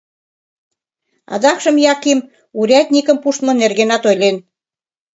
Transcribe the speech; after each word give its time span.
Адакшым 1.33 1.75
Яким 1.93 2.19
урядникым 2.59 3.17
пуштмо 3.23 3.51
нергенат 3.59 4.03
ойлен. 4.09 4.37